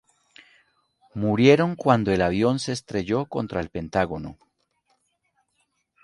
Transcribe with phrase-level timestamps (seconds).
[1.13, 4.35] Murieron cuando el avión se estrelló contra El Pentágono.